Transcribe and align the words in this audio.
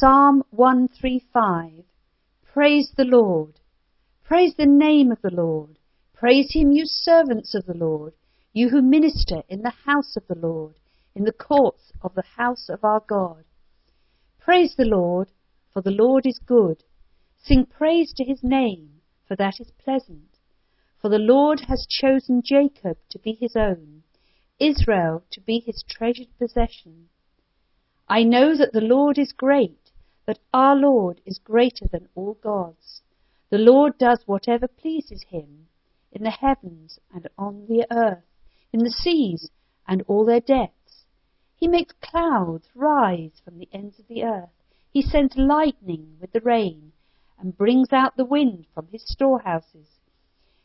Psalm 0.00 0.44
135. 0.50 1.84
Praise 2.44 2.92
the 2.96 3.04
Lord. 3.04 3.58
Praise 4.22 4.54
the 4.54 4.64
name 4.64 5.10
of 5.10 5.20
the 5.22 5.34
Lord. 5.34 5.80
Praise 6.14 6.52
him, 6.52 6.70
you 6.70 6.84
servants 6.86 7.52
of 7.52 7.66
the 7.66 7.74
Lord, 7.74 8.12
you 8.52 8.68
who 8.68 8.80
minister 8.80 9.42
in 9.48 9.62
the 9.62 9.74
house 9.86 10.16
of 10.16 10.24
the 10.28 10.38
Lord, 10.38 10.76
in 11.16 11.24
the 11.24 11.32
courts 11.32 11.90
of 12.00 12.14
the 12.14 12.22
house 12.36 12.68
of 12.68 12.84
our 12.84 13.00
God. 13.08 13.42
Praise 14.38 14.76
the 14.76 14.84
Lord, 14.84 15.32
for 15.72 15.82
the 15.82 15.90
Lord 15.90 16.26
is 16.26 16.38
good. 16.46 16.84
Sing 17.36 17.66
praise 17.66 18.12
to 18.12 18.24
his 18.24 18.44
name, 18.44 19.00
for 19.26 19.34
that 19.34 19.58
is 19.58 19.72
pleasant. 19.82 20.38
For 21.02 21.08
the 21.08 21.18
Lord 21.18 21.62
has 21.66 21.88
chosen 21.88 22.42
Jacob 22.44 22.98
to 23.10 23.18
be 23.18 23.32
his 23.32 23.56
own, 23.56 24.04
Israel 24.60 25.24
to 25.32 25.40
be 25.40 25.58
his 25.58 25.82
treasured 25.82 26.28
possession. 26.38 27.08
I 28.10 28.22
know 28.22 28.56
that 28.56 28.72
the 28.72 28.80
Lord 28.80 29.18
is 29.18 29.32
great, 29.32 29.87
that 30.28 30.38
our 30.52 30.76
Lord 30.76 31.22
is 31.24 31.38
greater 31.38 31.88
than 31.88 32.06
all 32.14 32.34
gods. 32.34 33.00
The 33.48 33.56
Lord 33.56 33.96
does 33.96 34.24
whatever 34.26 34.68
pleases 34.68 35.22
him, 35.22 35.68
in 36.12 36.22
the 36.22 36.30
heavens 36.30 36.98
and 37.14 37.26
on 37.38 37.64
the 37.66 37.86
earth, 37.90 38.26
in 38.70 38.80
the 38.80 38.90
seas 38.90 39.50
and 39.86 40.02
all 40.02 40.26
their 40.26 40.42
depths. 40.42 41.06
He 41.56 41.66
makes 41.66 41.94
clouds 42.02 42.68
rise 42.74 43.40
from 43.42 43.56
the 43.56 43.70
ends 43.72 43.98
of 43.98 44.06
the 44.06 44.22
earth. 44.22 44.52
He 44.90 45.00
sends 45.00 45.34
lightning 45.34 46.18
with 46.20 46.32
the 46.32 46.42
rain, 46.42 46.92
and 47.38 47.56
brings 47.56 47.90
out 47.90 48.18
the 48.18 48.26
wind 48.26 48.66
from 48.74 48.88
his 48.88 49.08
storehouses. 49.08 49.88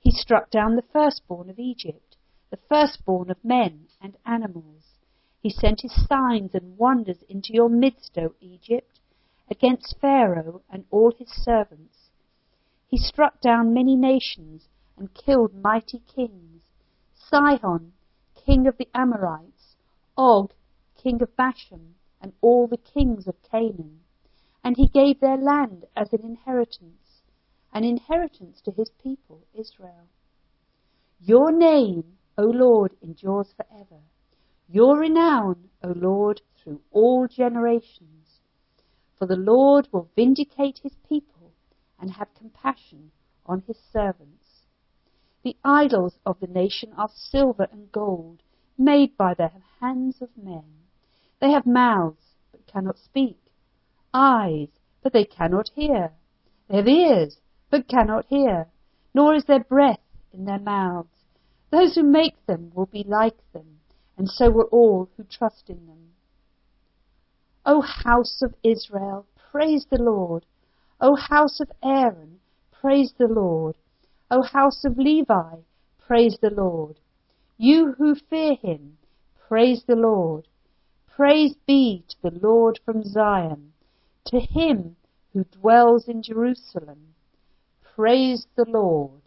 He 0.00 0.10
struck 0.10 0.50
down 0.50 0.74
the 0.74 0.82
firstborn 0.82 1.48
of 1.48 1.60
Egypt, 1.60 2.16
the 2.50 2.56
firstborn 2.68 3.30
of 3.30 3.44
men 3.44 3.86
and 4.00 4.16
animals. 4.26 4.96
He 5.40 5.48
sent 5.48 5.82
his 5.82 5.94
signs 6.08 6.56
and 6.56 6.76
wonders 6.76 7.22
into 7.28 7.52
your 7.52 7.68
midst, 7.68 8.18
O 8.18 8.34
Egypt, 8.40 8.98
against 9.50 9.96
Pharaoh 10.00 10.62
and 10.70 10.84
all 10.90 11.12
his 11.16 11.30
servants. 11.30 12.10
He 12.88 12.98
struck 12.98 13.40
down 13.40 13.74
many 13.74 13.96
nations 13.96 14.68
and 14.96 15.14
killed 15.14 15.54
mighty 15.54 16.00
kings. 16.00 16.62
Sihon, 17.14 17.92
king 18.34 18.66
of 18.66 18.76
the 18.78 18.88
Amorites, 18.94 19.76
Og, 20.16 20.52
king 20.96 21.22
of 21.22 21.34
Bashan, 21.36 21.94
and 22.20 22.32
all 22.40 22.66
the 22.66 22.76
kings 22.76 23.26
of 23.26 23.42
Canaan. 23.42 24.00
And 24.62 24.76
he 24.76 24.88
gave 24.88 25.20
their 25.20 25.36
land 25.36 25.84
as 25.96 26.12
an 26.12 26.22
inheritance 26.22 27.04
an 27.74 27.82
inheritance 27.82 28.60
to 28.64 28.70
his 28.70 28.88
people, 29.02 29.40
Israel. 29.52 30.06
Your 31.20 31.50
name, 31.50 32.04
O 32.38 32.44
Lord, 32.44 32.92
endures 33.02 33.52
forever. 33.56 34.00
Your 34.68 34.96
renown, 34.96 35.70
O 35.82 35.88
Lord, 35.88 36.40
through 36.56 36.80
all 36.92 37.26
generations. 37.26 38.13
For 39.18 39.26
the 39.26 39.36
Lord 39.36 39.88
will 39.92 40.10
vindicate 40.16 40.78
his 40.78 40.96
people 41.08 41.52
and 42.00 42.10
have 42.10 42.34
compassion 42.34 43.12
on 43.46 43.62
his 43.66 43.78
servants. 43.92 44.66
The 45.42 45.56
idols 45.62 46.18
of 46.24 46.40
the 46.40 46.46
nation 46.46 46.92
are 46.94 47.10
silver 47.12 47.68
and 47.70 47.92
gold, 47.92 48.42
made 48.78 49.16
by 49.16 49.34
the 49.34 49.50
hands 49.80 50.20
of 50.20 50.36
men. 50.36 50.64
They 51.38 51.50
have 51.50 51.66
mouths, 51.66 52.34
but 52.50 52.66
cannot 52.66 52.98
speak, 52.98 53.38
eyes, 54.12 54.68
but 55.02 55.12
they 55.12 55.24
cannot 55.24 55.68
hear. 55.74 56.12
They 56.68 56.76
have 56.78 56.88
ears, 56.88 57.38
but 57.70 57.88
cannot 57.88 58.26
hear, 58.26 58.68
nor 59.12 59.34
is 59.34 59.44
there 59.44 59.62
breath 59.64 60.00
in 60.32 60.44
their 60.44 60.58
mouths. 60.58 61.24
Those 61.70 61.94
who 61.94 62.02
make 62.02 62.46
them 62.46 62.72
will 62.74 62.86
be 62.86 63.04
like 63.04 63.36
them, 63.52 63.80
and 64.16 64.28
so 64.28 64.50
will 64.50 64.68
all 64.72 65.10
who 65.16 65.24
trust 65.24 65.68
in 65.68 65.86
them. 65.86 66.13
O 67.66 67.80
house 67.80 68.42
of 68.42 68.54
Israel, 68.62 69.26
praise 69.50 69.86
the 69.90 70.02
Lord. 70.02 70.44
O 71.00 71.16
house 71.16 71.60
of 71.60 71.70
Aaron, 71.82 72.40
praise 72.70 73.14
the 73.18 73.26
Lord. 73.28 73.76
O 74.30 74.42
house 74.42 74.84
of 74.84 74.98
Levi, 74.98 75.56
praise 75.98 76.36
the 76.40 76.50
Lord. 76.50 77.00
You 77.56 77.92
who 77.92 78.14
fear 78.14 78.54
him, 78.54 78.98
praise 79.48 79.84
the 79.84 79.96
Lord. 79.96 80.48
Praise 81.06 81.54
be 81.66 82.04
to 82.08 82.16
the 82.22 82.38
Lord 82.38 82.80
from 82.84 83.02
Zion, 83.04 83.72
to 84.26 84.40
him 84.40 84.96
who 85.32 85.44
dwells 85.44 86.08
in 86.08 86.22
Jerusalem. 86.22 87.14
Praise 87.94 88.46
the 88.56 88.64
Lord. 88.64 89.22